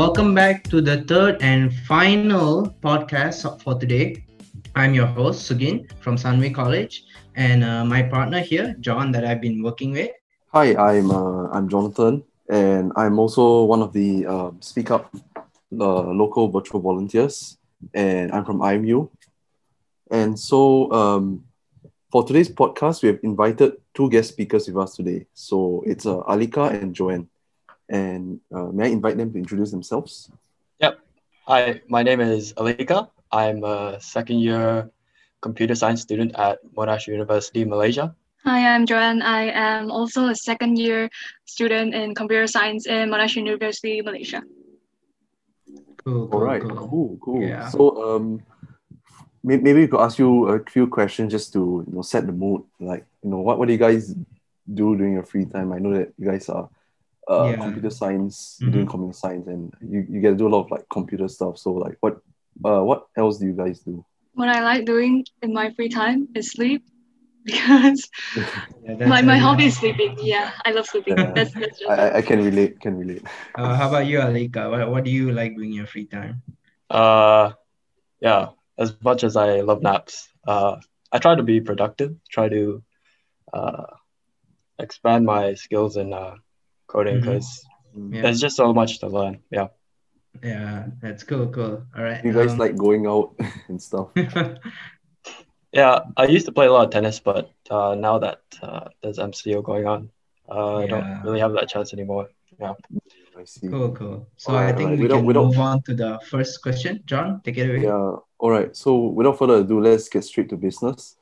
[0.00, 4.24] welcome back to the third and final podcast for today.
[4.74, 7.04] I'm your host, Sugin from Sunway College,
[7.36, 10.08] and uh, my partner here, John, that I've been working with.
[10.54, 15.14] Hi, I'm uh, I'm Jonathan, and I'm also one of the uh, Speak Up
[15.70, 17.58] local virtual volunteers,
[17.92, 19.10] and I'm from IMU.
[20.10, 21.44] And so, um,
[22.10, 25.26] for today's podcast, we have invited two guest speakers with us today.
[25.34, 27.28] So it's uh, Alika and Joanne.
[27.90, 30.30] And uh, may I invite them to introduce themselves?
[30.78, 31.00] Yep.
[31.46, 33.10] Hi, my name is Alika.
[33.32, 34.88] I'm a second year
[35.42, 38.14] computer science student at Monash University, Malaysia.
[38.44, 39.22] Hi, I'm Joanne.
[39.22, 41.10] I am also a second year
[41.46, 44.42] student in computer science in Monash University, Malaysia.
[46.04, 46.30] Cool.
[46.32, 46.88] All right, cool.
[46.88, 47.42] cool, cool.
[47.42, 47.68] Yeah.
[47.68, 48.40] So, um,
[49.42, 52.62] maybe we could ask you a few questions just to you know set the mood.
[52.78, 54.14] Like, you know, what, what do you guys
[54.72, 55.72] do during your free time?
[55.72, 56.70] I know that you guys are
[57.28, 57.62] uh, Yeah.
[57.62, 58.72] computer science, Mhm.
[58.72, 61.58] doing computer science, and you, you get to do a lot of like computer stuff.
[61.58, 62.18] So, like, what
[62.64, 64.04] uh, what else do you guys do?
[64.34, 66.82] What I like doing in my free time is sleep
[67.44, 68.08] because
[68.84, 70.16] Yeah, my, my hobby is sleeping.
[70.22, 71.16] Yeah, I love sleeping.
[71.16, 71.32] Yeah.
[71.34, 72.80] That's, that's just I, I- I can relate.
[72.80, 73.22] Can relate.
[73.56, 74.70] Uh, how about you, Alika?
[74.70, 76.42] What, what do you like doing in your free time?
[76.90, 77.52] Uh,
[78.20, 80.66] yeah, as much as I love naps, uh,
[81.04, 82.82] I try to be productive, try to
[83.52, 83.84] uh,
[84.78, 86.34] expand my skills in uh,
[86.90, 87.48] coding because
[87.94, 88.22] Yeah.
[88.22, 89.34] there's just so much to learn.
[89.50, 89.68] Yeah.
[90.42, 91.74] Yeah, that's cool, cool.
[91.96, 92.24] All right.
[92.24, 93.34] You guys um, like going out
[93.68, 94.08] and stuff.
[95.72, 99.18] Yeah, I used to play a lot of tennis, but uh, now that uh, there's
[99.18, 100.10] MCO going on,
[100.50, 102.26] uh, I don't really have that chance anymore.
[102.60, 102.74] Yeah.
[103.38, 103.68] I see.
[103.68, 104.26] cool, cool.
[104.36, 104.98] So Alright, I think alright.
[104.98, 107.00] we Without- can without- move on to the first question.
[107.06, 107.82] John, take it away.
[107.84, 108.16] Yeah.
[108.42, 108.74] All right.
[108.74, 111.16] So without further ado, let's get straight to business.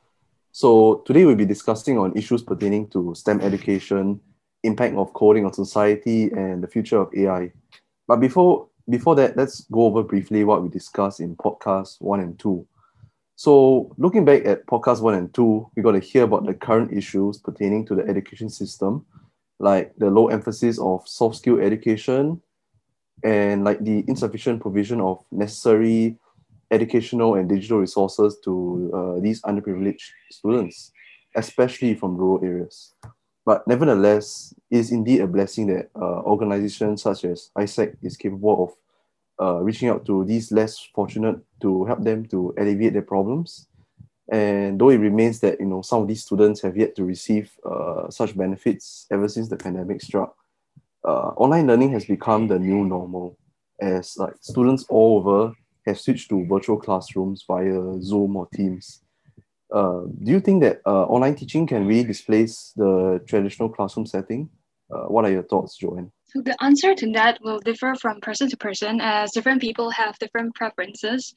[0.50, 4.18] So today we'll be discussing on issues pertaining to STEM education,
[4.62, 7.52] impact of coding on society, and the future of AI.
[8.06, 12.38] But before before that, let's go over briefly what we discussed in podcast one and
[12.38, 12.66] two.
[13.36, 16.92] So looking back at podcast one and two, we got to hear about the current
[16.92, 19.04] issues pertaining to the education system,
[19.58, 22.40] like the low emphasis of soft skill education,
[23.22, 26.16] and like the insufficient provision of necessary
[26.70, 30.92] educational and digital resources to uh, these underprivileged students,
[31.36, 32.94] especially from rural areas.
[33.48, 38.64] But nevertheless, it is indeed a blessing that uh, organizations such as AIESEC is capable
[38.64, 38.70] of
[39.42, 43.68] uh, reaching out to these less fortunate to help them to alleviate their problems.
[44.30, 47.50] And though it remains that you know some of these students have yet to receive
[47.64, 50.36] uh, such benefits ever since the pandemic struck,
[51.06, 53.38] uh, online learning has become the new normal
[53.80, 55.54] as like students all over
[55.86, 59.00] have switched to virtual classrooms via Zoom or Teams.
[59.72, 64.48] Uh, do you think that uh, online teaching can really displace the traditional classroom setting?
[64.90, 66.10] Uh, what are your thoughts, Joanne?
[66.24, 70.18] So the answer to that will differ from person to person as different people have
[70.18, 71.34] different preferences.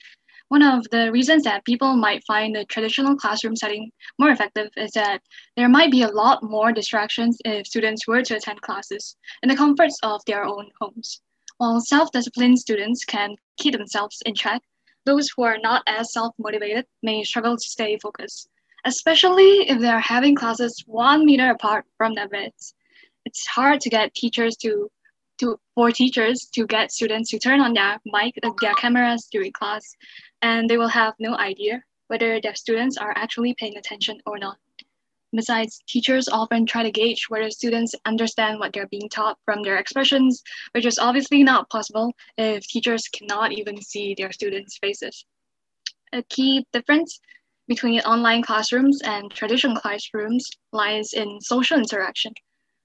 [0.50, 3.90] One of the reasons that people might find the traditional classroom setting
[4.20, 5.22] more effective is that
[5.56, 9.56] there might be a lot more distractions if students were to attend classes in the
[9.56, 11.22] comforts of their own homes.
[11.58, 14.62] While self-disciplined students can keep themselves in check,
[15.06, 18.50] those who are not as self-motivated may struggle to stay focused,
[18.85, 22.75] especially if they're having classes one meter apart from their beds.
[23.25, 24.90] It's hard to get teachers to
[25.40, 29.84] to for teachers to get students to turn on their mic their cameras during class
[30.44, 34.57] and they will have no idea whether their students are actually paying attention or not
[35.34, 39.78] besides teachers often try to gauge whether students understand what they're being taught from their
[39.78, 40.42] expressions
[40.74, 45.25] which is obviously not possible if teachers cannot even see their students faces
[46.14, 47.20] a key difference
[47.67, 52.34] between online classrooms and traditional classrooms lies in social interaction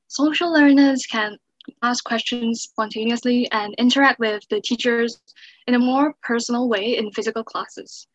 [0.08, 1.36] Social learners can
[1.82, 5.20] ask questions spontaneously and interact with the teachers
[5.66, 8.06] in a more personal way in physical classes.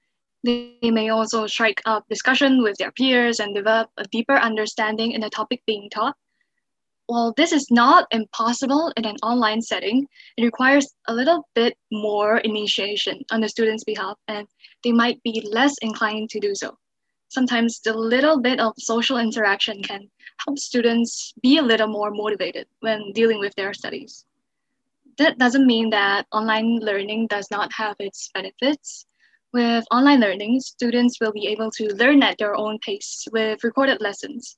[0.43, 5.21] They may also strike up discussion with their peers and develop a deeper understanding in
[5.21, 6.15] the topic being taught.
[7.05, 10.07] While this is not impossible in an online setting,
[10.38, 14.47] it requires a little bit more initiation on the student's behalf, and
[14.83, 16.77] they might be less inclined to do so.
[17.27, 20.09] Sometimes the little bit of social interaction can
[20.45, 24.25] help students be a little more motivated when dealing with their studies.
[25.17, 29.05] That doesn't mean that online learning does not have its benefits.
[29.53, 34.00] With online learning, students will be able to learn at their own pace with recorded
[34.00, 34.56] lessons.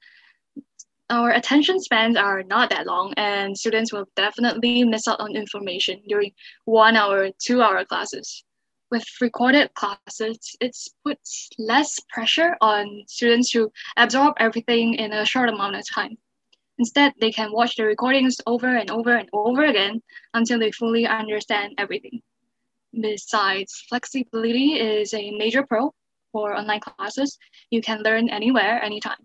[1.10, 6.04] Our attention spans are not that long, and students will definitely miss out on information
[6.08, 6.32] during
[6.66, 8.44] one hour, two hour classes.
[8.92, 15.50] With recorded classes, it puts less pressure on students to absorb everything in a short
[15.50, 16.20] amount of time.
[16.78, 20.04] Instead, they can watch the recordings over and over and over again
[20.36, 22.22] until they fully understand everything.
[23.00, 25.94] Besides, flexibility is a major pro
[26.32, 27.38] for online classes.
[27.72, 29.18] You can learn anywhere, anytime.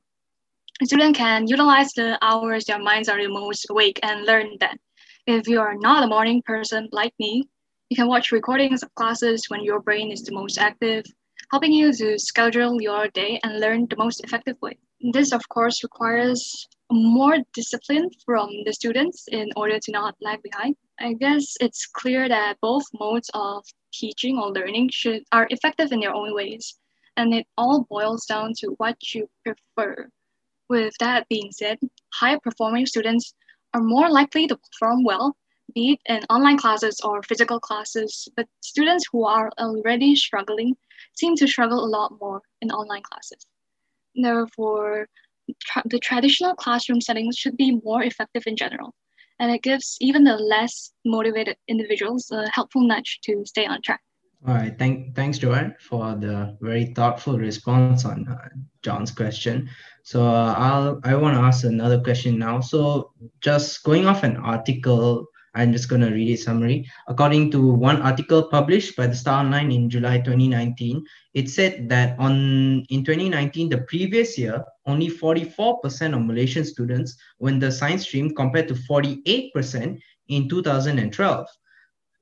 [0.80, 4.78] A student can utilize the hours their minds are the most awake and learn then.
[5.26, 7.48] If you are not a morning person like me,
[7.90, 11.04] you can watch recordings of classes when your brain is the most active,
[11.50, 14.78] helping you to schedule your day and learn the most effective way.
[15.12, 20.76] This, of course, requires more discipline from the students in order to not lag behind.
[20.98, 26.00] I guess it's clear that both modes of teaching or learning should are effective in
[26.00, 26.78] their own ways,
[27.16, 30.08] and it all boils down to what you prefer.
[30.68, 31.78] With that being said,
[32.14, 33.34] high performing students
[33.74, 35.36] are more likely to perform well,
[35.74, 40.76] be it in online classes or physical classes, but students who are already struggling
[41.14, 43.46] seem to struggle a lot more in online classes.
[44.14, 45.08] Therefore,
[45.60, 48.94] tra- the traditional classroom settings should be more effective in general,
[49.38, 54.00] and it gives even the less motivated individuals a helpful nudge to stay on track.
[54.46, 58.48] All right, thank, thanks, Joanne, for the very thoughtful response on uh,
[58.82, 59.68] John's question.
[60.04, 62.60] So uh, I'll I want to ask another question now.
[62.60, 65.26] So just going off an article
[65.58, 66.88] I'm just going to read a summary.
[67.08, 72.16] According to one article published by the Star Online in July 2019, it said that
[72.18, 78.34] on in 2019, the previous year, only 44% of Malaysian students in the science stream
[78.36, 81.46] compared to 48% in 2012.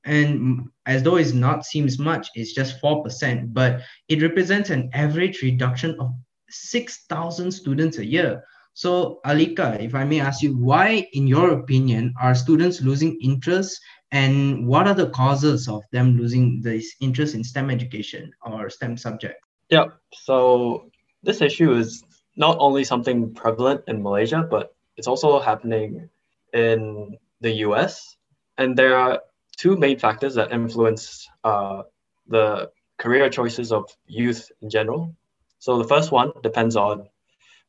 [0.05, 5.43] And as though it's not seems much, it's just 4%, but it represents an average
[5.43, 6.11] reduction of
[6.49, 8.43] 6,000 students a year.
[8.77, 13.81] So, Alika, if I may ask you, why, in your opinion, are students losing interest
[14.11, 18.95] and what are the causes of them losing this interest in STEM education or STEM
[18.95, 19.41] subject?
[19.71, 20.91] Yeah, so
[21.23, 22.03] this issue is
[22.35, 26.07] not only something prevalent in Malaysia, but it's also happening
[26.53, 28.15] in the US.
[28.59, 29.23] And there are
[29.57, 31.81] two main factors that influence uh,
[32.27, 32.69] the
[32.99, 35.15] career choices of youth in general.
[35.57, 37.09] So the first one depends on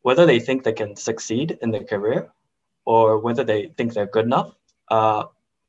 [0.09, 2.33] whether they think they can succeed in their career
[2.87, 4.55] or whether they think they're good enough.
[4.91, 5.25] Uh,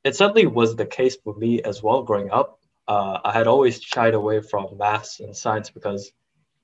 [0.05, 2.57] it certainly was the case for me as well growing up.
[2.87, 6.13] Uh, I had always shied away from maths and science because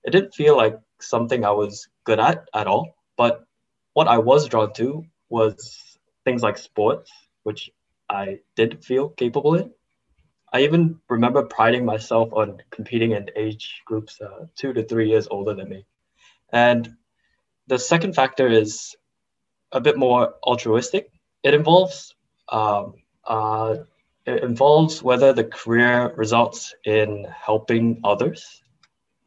[0.05, 2.95] it didn't feel like something I was good at at all.
[3.17, 3.43] But
[3.91, 7.11] what I was drawn to was things like sports,
[7.43, 7.69] which
[8.09, 9.69] I did feel capable in.
[10.53, 15.27] I even remember priding myself on competing in age groups uh, two to three years
[15.29, 15.85] older than me.
[16.53, 16.95] And
[17.67, 18.95] the second factor is
[19.71, 21.11] a bit more altruistic.
[21.43, 22.15] It involves
[22.49, 22.95] um,
[23.25, 23.77] uh,
[24.25, 28.61] it involves whether the career results in helping others,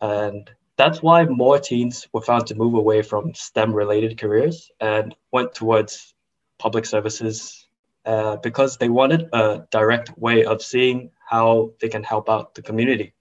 [0.01, 5.55] and that's why more teens were found to move away from STEM-related careers and went
[5.55, 6.15] towards
[6.59, 7.69] public services
[8.05, 12.63] uh, because they wanted a direct way of seeing how they can help out the
[12.63, 13.13] community.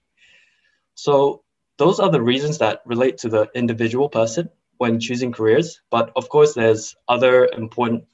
[0.93, 1.43] So
[1.77, 5.81] those are the reasons that relate to the individual person when choosing careers.
[5.89, 8.05] But of course, there's other important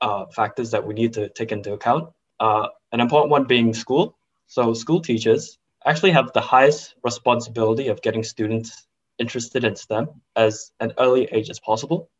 [0.00, 2.10] uh, factors that we need to take into account.
[2.40, 4.16] Uh, an important one being school.
[4.46, 8.86] So school teachers actually have the highest responsibility of getting students
[9.18, 12.10] interested in STEM as an early age as possible.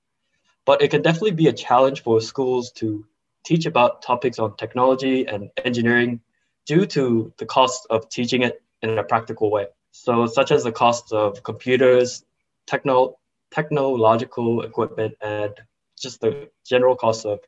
[0.64, 3.06] But it can definitely be a challenge for schools to
[3.44, 6.20] teach about topics on technology and engineering
[6.66, 9.66] due to the cost of teaching it in a practical way.
[9.92, 12.24] So, such as the cost of computers,
[12.66, 13.18] techno-
[13.50, 15.52] technological equipment and
[16.00, 17.40] just the general cost of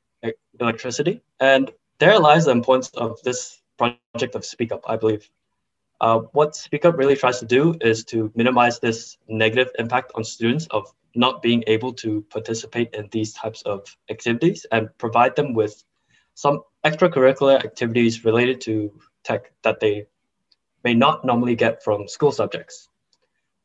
[0.58, 1.20] electricity.
[1.38, 5.28] And there lies the importance of this project of Speak Up, I believe.
[6.00, 10.24] Uh, what Speak Up really tries to do is to minimize this negative impact on
[10.24, 15.54] students of not being able to participate in these types of activities and provide them
[15.54, 15.84] with
[16.34, 18.92] some extracurricular activities related to
[19.24, 20.06] tech that they
[20.84, 22.88] may not normally get from school subjects.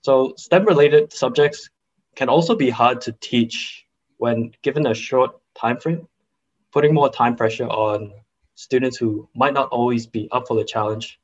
[0.01, 1.70] So STEM related subjects
[2.15, 3.86] can also be hard to teach
[4.17, 6.07] when given a short time frame,
[6.72, 8.13] putting more time pressure on
[8.55, 11.19] students who might not always be up for the challenge,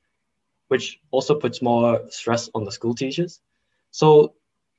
[0.67, 3.39] which also puts more stress on the school teachers.
[3.91, 4.33] So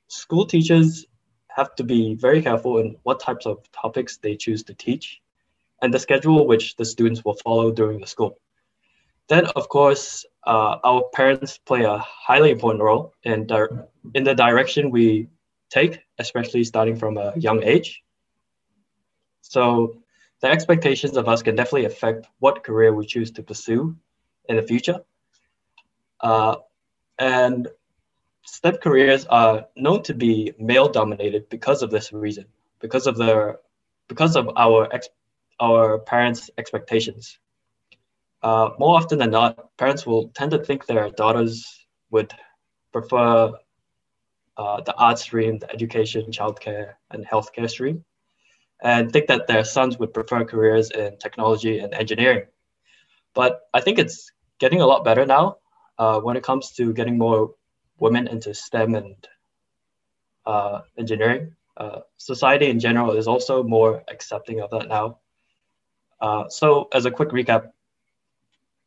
[0.08, 1.06] school teachers
[1.48, 5.20] have to be very careful in what types of topics they choose to teach
[5.82, 8.38] and the schedule which the students will follow during the school.
[9.28, 13.46] Then, of course, uh, our parents play a highly important role in,
[14.14, 15.28] in the direction we
[15.72, 18.02] take, especially starting from a young age.
[19.40, 19.96] So
[20.40, 23.96] the expectations of us can definitely affect what career we choose to pursue
[24.48, 25.00] in the future.
[26.20, 26.56] Uh,
[27.18, 27.68] and
[28.44, 32.46] STEM careers are known to be male dominated because of this reason,
[32.80, 33.58] because of the
[34.08, 35.08] because of our ex-
[35.60, 37.38] our parents' expectations.
[38.42, 42.32] Uh, more often than not, parents will tend to think their daughters would
[42.92, 43.52] prefer
[44.56, 48.04] uh, the art stream, the education, childcare, and healthcare stream,
[48.82, 52.46] and think that their sons would prefer careers in technology and engineering.
[53.34, 55.56] But I think it's getting a lot better now
[55.98, 57.54] uh, when it comes to getting more
[57.98, 59.28] women into STEM and
[60.44, 61.54] uh, engineering.
[61.76, 65.18] Uh, society in general is also more accepting of that now.
[66.20, 67.70] Uh, so, as a quick recap,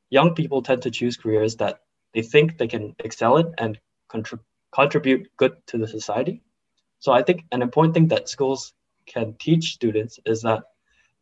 [0.09, 1.81] young people tend to choose careers that
[2.13, 3.79] they think they can excel in and
[4.09, 4.39] contrib-
[4.75, 6.41] contribute good to the society.
[6.99, 8.73] So, I think an important thing that schools
[9.05, 10.63] can teach students is that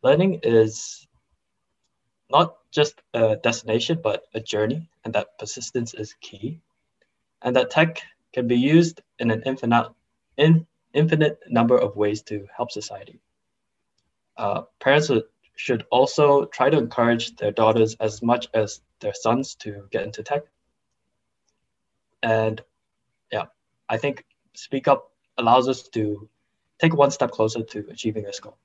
[0.01, 1.07] learning is
[2.31, 6.59] not just a destination, but a journey, and that persistence is key,
[7.41, 8.01] and that tech
[8.33, 9.89] can be used in an infinite,
[10.37, 13.19] in, infinite number of ways to help society.
[14.35, 15.11] Uh, parents
[15.55, 20.23] should also try to encourage their daughters as much as their sons to get into
[20.23, 20.43] tech.
[22.23, 22.61] And
[23.31, 23.45] yeah,
[23.89, 26.29] I think Speak Up allows us to
[26.79, 28.57] take one step closer to achieving this goal.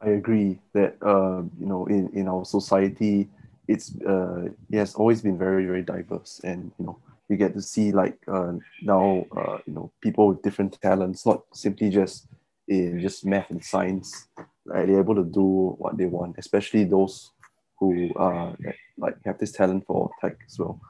[0.00, 3.28] I agree that uh, you know in, in our society
[3.66, 7.62] it's uh, it has always been very very diverse and you know you get to
[7.62, 12.28] see like uh, now uh, you know people with different talents not simply just
[12.68, 14.28] in just math and science
[14.66, 17.32] they're able to do what they want especially those
[17.78, 18.52] who uh,
[18.98, 20.80] like have this talent for tech as well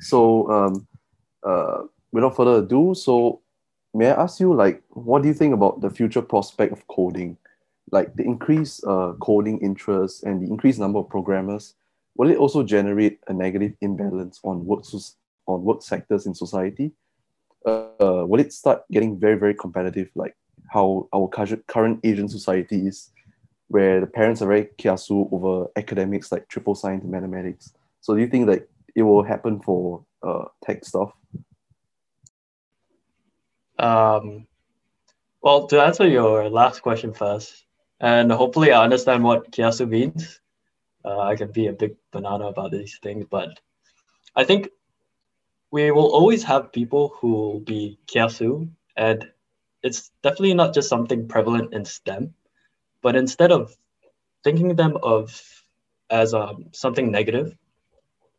[0.00, 0.86] so um,
[1.42, 1.82] uh,
[2.12, 3.40] without further ado so
[3.92, 7.36] may I ask you like what do you think about the future prospect of coding
[7.90, 11.74] like the increased uh, coding interest and the increased number of programmers,
[12.16, 14.84] will it also generate a negative imbalance on work,
[15.46, 16.92] on work sectors in society?
[17.66, 20.34] Uh, will it start getting very, very competitive, like
[20.70, 23.10] how our current Asian society is,
[23.68, 27.72] where the parents are very kiasu over academics like triple science and mathematics?
[28.00, 31.12] So do you think that it will happen for uh, tech stuff?
[33.78, 34.46] Um,
[35.42, 37.64] well, to answer your last question first,
[38.00, 40.40] and hopefully I understand what kiasu means.
[41.04, 43.60] Uh, I can be a big banana about these things, but
[44.34, 44.70] I think
[45.70, 49.28] we will always have people who will be kiasu, and
[49.82, 52.32] it's definitely not just something prevalent in STEM,
[53.02, 53.76] but instead of
[54.44, 55.38] thinking them of
[56.10, 57.56] as um, something negative,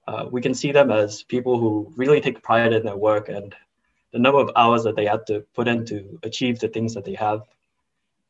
[0.07, 3.55] uh, we can see them as people who really take pride in their work and
[4.11, 7.03] the number of hours that they had to put in to achieve the things that
[7.03, 7.41] they have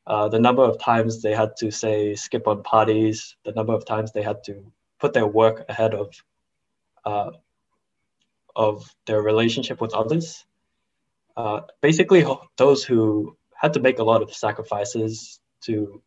[0.07, 3.85] uh, the number of times they had to say skip on parties, the number of
[3.85, 4.63] times they had to
[4.99, 6.13] put their work ahead of
[7.05, 7.31] uh,
[8.55, 10.45] of their relationship with others.
[11.35, 12.23] Uh, basically,
[12.57, 16.01] those who had to make a lot of sacrifices to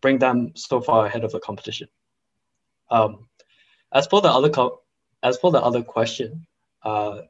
[0.00, 1.88] bring them so far ahead of the competition.
[2.90, 3.28] Um,
[3.92, 4.80] as for the other co-
[5.22, 6.46] as for the other question,
[6.82, 7.22] uh,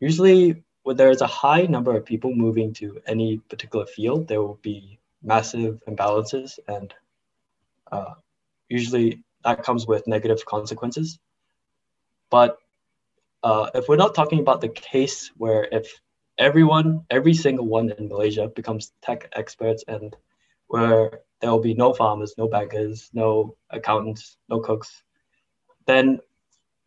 [0.00, 4.40] usually when there is a high number of people moving to any particular field, there
[4.40, 6.94] will be massive imbalances, and
[7.90, 8.14] uh,
[8.68, 11.18] usually that comes with negative consequences.
[12.30, 12.58] But
[13.42, 16.00] uh, if we're not talking about the case where if
[16.38, 20.14] everyone, every single one in Malaysia becomes tech experts and
[20.68, 25.02] where there will be no farmers, no bankers, no accountants, no cooks,
[25.86, 26.20] then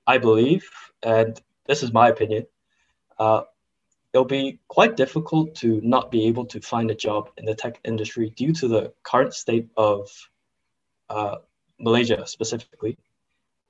[0.09, 0.67] I believe,
[1.03, 2.47] and this is my opinion,
[3.19, 3.41] uh,
[4.11, 7.79] it'll be quite difficult to not be able to find a job in the tech
[7.83, 10.09] industry due to the current state of
[11.11, 11.35] uh,
[11.79, 12.97] Malaysia specifically,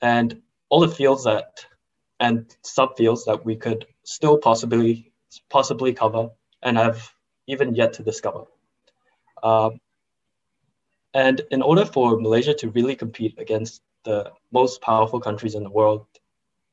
[0.02, 1.66] and all the fields that
[2.22, 5.12] and subfields that we could still possibly
[5.50, 6.30] possibly cover
[6.64, 7.14] and have
[7.48, 8.46] even yet to discover.
[9.44, 9.82] Um,
[11.14, 15.70] and in order for Malaysia to really compete against the most powerful countries in the
[15.70, 16.06] world,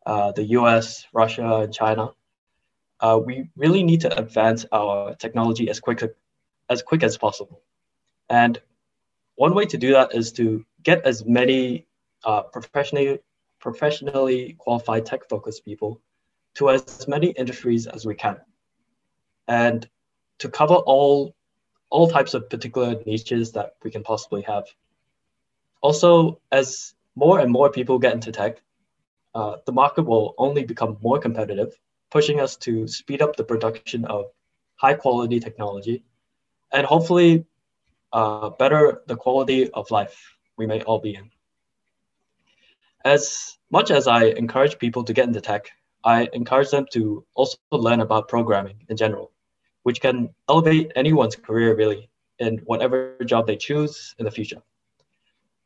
[0.06, 2.12] uh, the US, Russia, and China,
[3.00, 6.02] uh, we really need to advance our technology as quick
[6.70, 7.60] as quick as possible.
[8.30, 8.60] And
[9.34, 11.86] one way to do that is to get as many
[12.25, 13.18] uh, professionally
[13.58, 16.00] professionally qualified tech focused people
[16.54, 18.40] to as many industries as we can,
[19.48, 19.88] and
[20.38, 21.34] to cover all
[21.90, 24.64] all types of particular niches that we can possibly have.
[25.80, 28.62] Also, as more and more people get into tech,
[29.37, 31.71] uh, the market will only become more competitive
[32.11, 34.25] pushing us to speed up the production of
[34.76, 36.02] high quality technology
[36.73, 37.45] and hopefully
[38.12, 40.16] uh, better the quality of life
[40.57, 41.31] we may all be in.
[43.05, 45.71] As much as I encourage people to get into tech,
[46.05, 49.33] I encourage them to also learn about programming in general,
[49.83, 52.09] which can elevate anyone's career really.
[52.38, 54.62] in whatever job they choose in the future.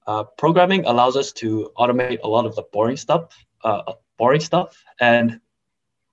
[0.07, 3.23] Uh, programming allows us to automate a lot of the boring stuff,
[3.65, 5.41] uh, boring stuff, and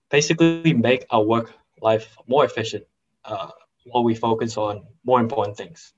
[0.09, 2.85] basically make our work life more efficient
[3.25, 3.49] uh,
[3.85, 5.93] while we focus on more important things.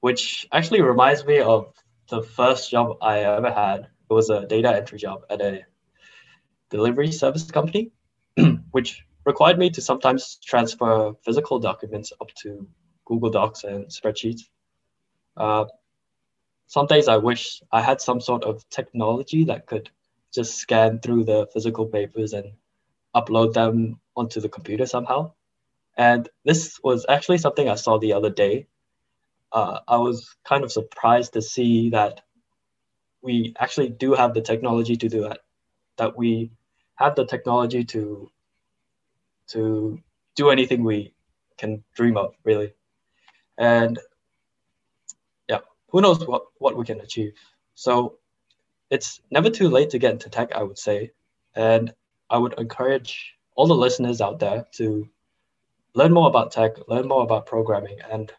[0.00, 1.72] Which actually reminds me of
[2.08, 3.88] the first job I ever had.
[4.10, 5.62] It was a data entry job at a
[6.70, 7.92] delivery service company,
[8.72, 12.66] which required me to sometimes transfer physical documents up to
[13.04, 14.42] Google Docs and spreadsheets.
[15.36, 15.66] Uh,
[16.66, 19.90] some days I wish I had some sort of technology that could
[20.32, 22.52] just scan through the physical papers and
[23.14, 25.32] upload them onto the computer somehow.
[25.96, 28.66] And this was actually something I saw the other day.
[29.52, 32.22] Uh, I was kind of surprised to see that
[33.20, 35.40] we actually do have the technology to do that,
[35.98, 36.50] that we
[36.94, 38.30] have the technology to
[39.48, 39.98] to
[40.34, 41.12] do anything we
[41.58, 42.72] can dream of, really.
[43.58, 43.98] And
[45.48, 45.58] yeah,
[45.88, 47.34] who knows what, what we can achieve.
[47.74, 48.18] So
[48.92, 51.12] it's never too late to get into tech, I would say.
[51.56, 51.94] And
[52.28, 55.08] I would encourage all the listeners out there to
[55.94, 58.30] learn more about tech, learn more about programming, and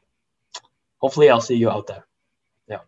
[0.99, 2.05] hopefully I'll see you out there.
[2.67, 2.81] Yeah.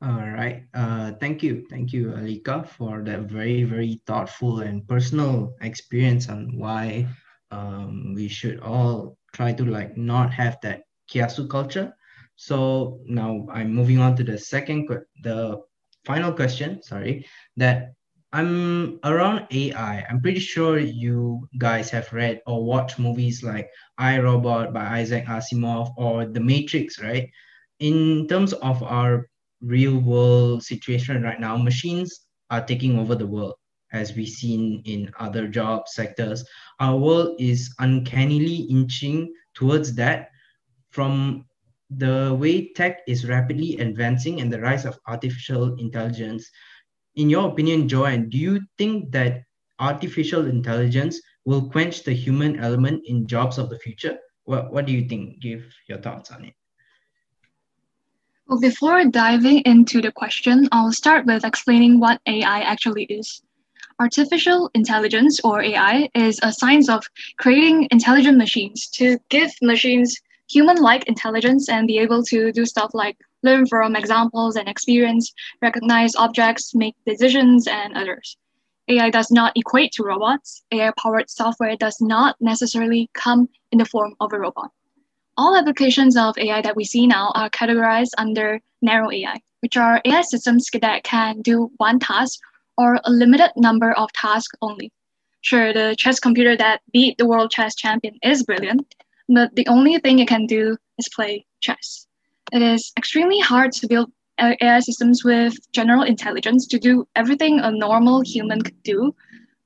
[0.00, 0.64] All right.
[0.72, 1.66] Uh, thank you.
[1.68, 7.06] Thank you, Alika, for that very, very thoughtful and personal experience on why
[7.50, 11.92] um, we should all try to like not have that kiasu culture.
[12.36, 14.88] So now I'm moving on to the second,
[15.22, 15.60] the
[16.06, 17.26] final question, sorry,
[17.56, 17.92] that
[18.32, 20.06] I'm around AI.
[20.08, 23.68] I'm pretty sure you guys have read or watched movies like
[23.98, 27.28] I Robot by Isaac Asimov or The Matrix, right?
[27.80, 29.26] In terms of our
[29.60, 33.54] real world situation right now, machines are taking over the world
[33.92, 36.44] as we've seen in other job sectors.
[36.78, 40.29] Our world is uncannily inching towards that
[40.90, 41.46] from
[41.90, 46.48] the way tech is rapidly advancing and the rise of artificial intelligence.
[47.16, 49.42] In your opinion, Joanne, do you think that
[49.80, 54.18] artificial intelligence will quench the human element in jobs of the future?
[54.44, 55.40] What, what do you think?
[55.40, 56.54] Give your thoughts on it.
[58.46, 63.42] Well, before diving into the question, I'll start with explaining what AI actually is.
[64.00, 67.04] Artificial intelligence, or AI, is a science of
[67.38, 70.16] creating intelligent machines to give machines
[70.50, 75.32] human-like intelligence and be able to do stuff like learn from examples and experience,
[75.62, 78.36] recognize objects, make decisions, and others.
[78.88, 80.62] AI does not equate to robots.
[80.72, 84.70] AI-powered software does not necessarily come in the form of a robot
[85.40, 89.98] all applications of AI that we see now are categorized under narrow AI, which are
[90.04, 92.38] AI systems that can do one task
[92.76, 94.92] or a limited number of tasks only.
[95.40, 98.94] Sure, the chess computer that beat the world chess champion is brilliant,
[99.34, 102.06] but the only thing it can do is play chess.
[102.52, 107.70] It is extremely hard to build AI systems with general intelligence to do everything a
[107.70, 109.14] normal human could do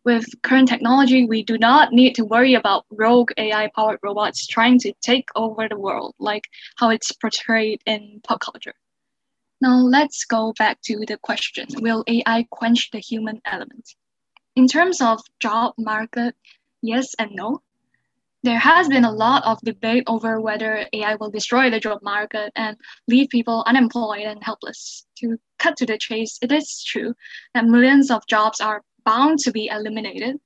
[0.05, 4.79] with current technology, we do not need to worry about rogue AI powered robots trying
[4.81, 6.45] to take over the world, like
[6.77, 8.75] how it's portrayed in pop culture.
[9.63, 13.95] Now, let's go back to the question Will AI quench the human element?
[14.57, 16.37] In terms of job market,
[16.83, 17.63] yes and no.
[18.45, 22.53] There has been a lot of debate over whether AI will destroy the job market
[22.55, 22.77] and
[23.09, 25.07] leave people unemployed and helpless.
[25.21, 27.15] To cut to the chase, it is true
[27.55, 30.37] that millions of jobs are bound to be eliminated.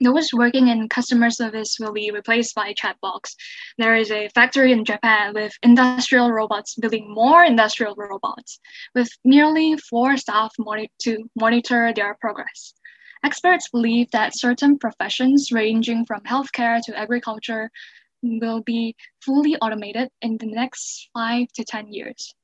[0.00, 3.34] Those working in customer service will be replaced by chatbots.
[3.78, 8.60] There is a factory in Japan with industrial robots building more industrial robots,
[8.94, 10.52] with merely four staff
[11.00, 12.74] to monitor their progress.
[13.24, 17.70] Experts believe that certain professions ranging from healthcare to agriculture
[18.22, 22.34] will be fully automated in the next five to 10 years.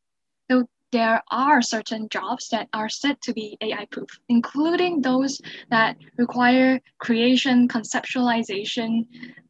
[0.49, 5.39] Though there are certain jobs that are said to be AI proof, including those
[5.71, 9.07] that require creation, conceptualization,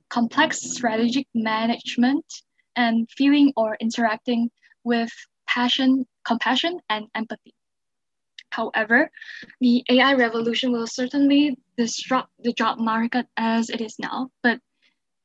[0.09, 2.27] complex strategic management,
[2.75, 4.51] and feeling or interacting
[4.83, 5.13] with
[5.47, 7.55] passion, compassion, and empathy.
[8.51, 9.11] However,
[9.61, 14.61] the AI revolution will certainly disrupt the job market as it is now, but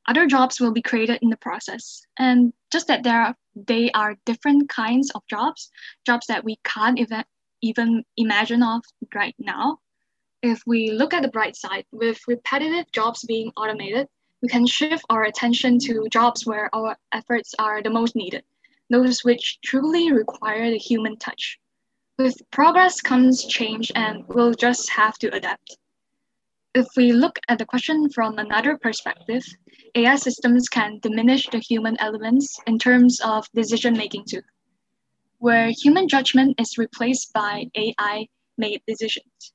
[0.08, 2.06] other jobs will be created in the process.
[2.18, 5.72] And just that there are they are different kinds of jobs,
[6.06, 7.24] jobs that we can't even,
[7.62, 8.84] even imagine of
[9.14, 9.80] right now.
[10.44, 14.08] If we look at the bright side, with repetitive jobs being automated,
[14.42, 18.44] we can shift our attention to jobs where our efforts are the most needed,
[18.90, 21.58] those which truly require the human touch.
[22.18, 25.78] With progress comes change, and we'll just have to adapt.
[26.76, 29.44] if we look at the question from another perspective,
[29.96, 34.42] AI systems can diminish the human elements in terms of decision making too,
[35.40, 39.54] where human judgment is replaced by AI made decisions.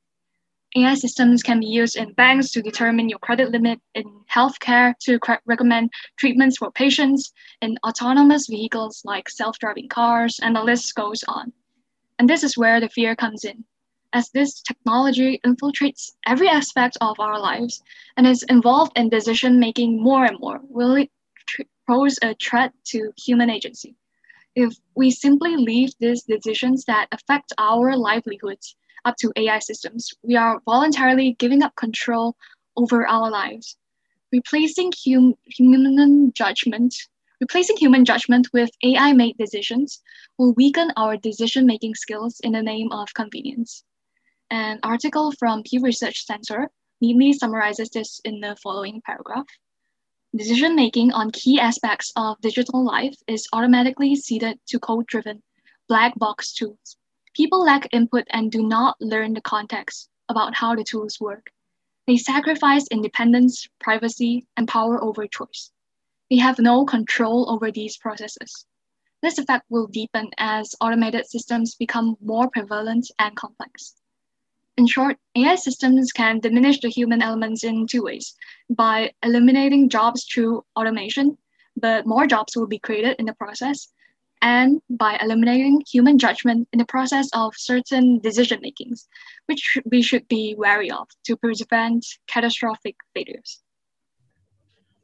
[0.77, 5.19] AI systems can be used in banks to determine your credit limit, in healthcare to
[5.47, 11.23] recommend treatments for patients, in autonomous vehicles like self driving cars, and the list goes
[11.29, 11.53] on.
[12.21, 13.65] And this is where the fear comes in.
[14.13, 17.83] As this technology infiltrates every aspect of our lives
[18.19, 21.11] and is involved in decision making more and more, will it
[21.89, 23.97] pose a threat to human agency?
[24.55, 30.13] If we simply leave these decisions that affect our livelihoods up to AI systems.
[30.23, 32.37] We are voluntarily giving up control
[32.77, 33.79] over our lives.
[34.31, 36.95] Replacing hum- human judgment,
[37.41, 40.03] replacing human judgment with AI-made decisions
[40.39, 43.85] will weaken our decision-making skills in the name of convenience.
[44.51, 49.47] An article from Pew Research Center neatly summarizes this in the following paragraph.
[50.37, 55.43] Decision making on key aspects of digital life is automatically ceded to code driven
[55.89, 56.97] black box tools
[57.35, 61.51] People lack input and do not learn the context about how the tools work.
[62.07, 65.71] They sacrifice independence, privacy, and power over choice.
[66.31, 68.65] They have no control over these processes.
[69.21, 73.97] This effect will deepen as automated systems become more prevalent and complex.
[74.77, 78.35] In short, AI systems can diminish the human elements in two ways
[78.71, 81.37] by eliminating jobs through automation,
[81.77, 83.89] but more jobs will be created in the process,
[84.41, 89.09] and by eliminating human judgment in the process of certain decision makings,
[89.47, 93.63] which we should be wary of to prevent catastrophic failures.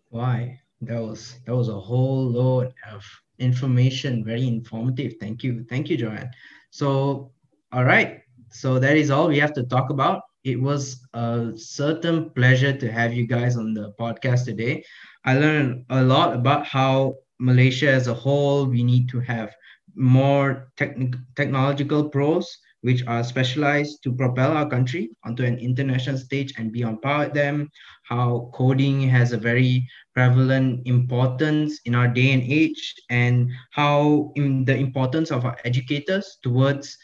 [0.09, 0.61] Why?
[0.87, 3.05] That was that was a whole load of
[3.39, 5.15] information, very informative.
[5.21, 5.65] Thank you.
[5.69, 6.31] Thank you, Joanne.
[6.71, 7.33] So
[7.73, 8.21] all right.
[8.51, 10.23] So that is all we have to talk about.
[10.45, 14.85] It was a certain pleasure to have you guys on the podcast today.
[15.25, 19.51] I learned a lot about how Malaysia as a whole, we need to have
[19.95, 22.47] more techn- technological pros
[22.83, 27.25] which are specialized to propel our country onto an international stage and be on par
[27.25, 27.69] with them.
[28.09, 34.77] How coding has a very prevalent importance in our day and age, and how the
[34.77, 36.97] importance of our educators towards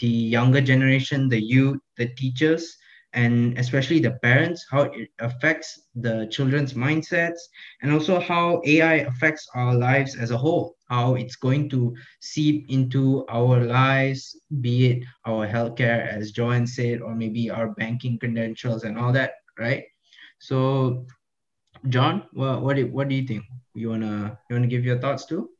[0.00, 2.76] the younger generation, the youth, the teachers,
[3.12, 7.40] and especially the parents, how it affects the children's mindsets,
[7.82, 12.66] and also how AI affects our lives as a whole, how it's going to seep
[12.68, 18.84] into our lives, be it our healthcare, as Joanne said, or maybe our banking credentials
[18.84, 19.84] and all that, right?
[20.38, 21.06] So,
[21.88, 23.44] John, what what do, what do you think?
[23.74, 25.50] You wanna you wanna give your thoughts too?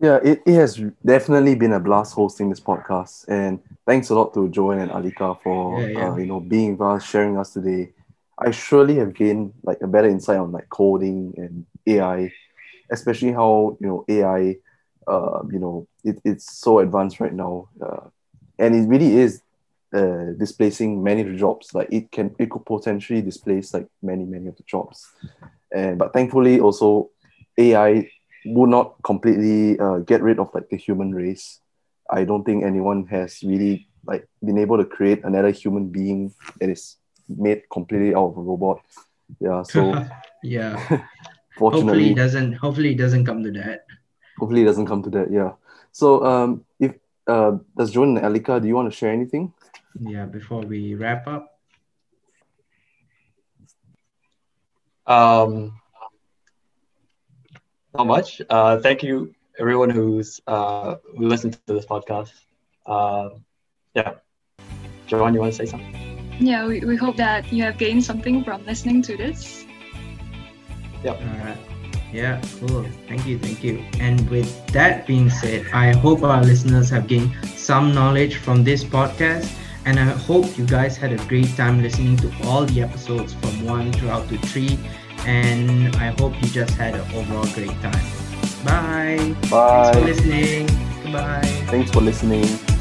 [0.00, 4.34] Yeah, it, it has definitely been a blast hosting this podcast, and thanks a lot
[4.34, 6.12] to Joanne and Alika for Yeah, yeah.
[6.12, 7.92] Uh, you know being with us, sharing us today.
[8.38, 12.32] I surely have gained like a better insight on like coding and AI,
[12.90, 14.56] especially how you know AI,
[15.06, 18.08] uh, you know, it, it's so advanced right now, uh,
[18.58, 19.42] and it really is
[19.94, 21.72] uh, displacing many of the jobs.
[21.74, 25.06] Like it can, it could potentially displace like many, many of the jobs,
[25.72, 27.10] and but thankfully also
[27.58, 28.10] AI
[28.46, 31.60] will not completely uh, get rid of like the human race.
[32.10, 36.68] I don't think anyone has really like been able to create another human being that
[36.68, 36.96] is
[37.28, 38.80] made completely out of a robot.
[39.40, 40.06] Yeah, so
[40.42, 40.76] yeah.
[41.56, 43.86] hopefully fortunately, it doesn't hopefully it doesn't come to that.
[44.38, 45.30] hopefully it doesn't come to that.
[45.30, 45.52] Yeah.
[45.92, 46.94] So um, if
[47.26, 49.52] uh, does Joan and Alika, do you want to share anything?
[50.00, 51.48] Yeah, before we wrap up.
[55.06, 55.80] Um,
[57.94, 58.40] not much.
[58.48, 62.18] Uh, thank you, everyone who's uh, who listened to this podcast.
[62.72, 63.18] Uh,
[63.94, 64.04] yeah,
[65.06, 65.94] Joanne, you want to say something?
[66.38, 69.64] Yeah, we, we hope that you have gained something from listening to this.
[71.04, 71.20] Yep.
[71.20, 71.58] All right.
[72.12, 72.84] Yeah, cool.
[73.08, 73.82] Thank you, thank you.
[73.98, 78.84] And with that being said, I hope our listeners have gained some knowledge from this
[78.84, 79.50] podcast.
[79.86, 83.64] And I hope you guys had a great time listening to all the episodes from
[83.64, 84.78] one throughout to three.
[85.26, 88.06] And I hope you just had an overall great time.
[88.64, 89.36] Bye.
[89.50, 89.92] Bye.
[89.92, 90.66] Thanks for listening.
[91.02, 91.42] Goodbye.
[91.68, 92.73] Thanks for listening.